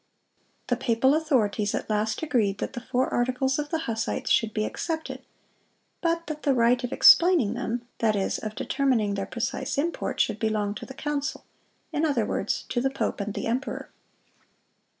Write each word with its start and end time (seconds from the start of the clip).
The 0.65 0.75
papal 0.75 1.13
authorities 1.13 1.75
at 1.75 1.87
last 1.87 2.23
"agreed 2.23 2.57
that 2.57 2.73
the 2.73 2.81
four 2.81 3.07
articles 3.13 3.59
of 3.59 3.69
the 3.69 3.77
Hussites 3.81 4.31
should 4.31 4.51
be 4.51 4.65
accepted, 4.65 5.21
but 6.01 6.25
that 6.25 6.41
the 6.41 6.55
right 6.55 6.83
of 6.83 6.91
explaining 6.91 7.53
them, 7.53 7.87
that 7.99 8.15
is, 8.15 8.39
of 8.39 8.55
determining 8.55 9.13
their 9.13 9.27
precise 9.27 9.77
import, 9.77 10.19
should 10.19 10.39
belong 10.39 10.73
to 10.73 10.87
the 10.87 10.95
council—in 10.95 12.03
other 12.03 12.25
words, 12.25 12.63
to 12.69 12.81
the 12.81 12.89
pope 12.89 13.19
and 13.21 13.35
the 13.35 13.45
emperor." 13.45 13.91